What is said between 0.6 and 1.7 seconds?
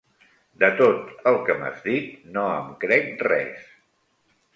De tot el que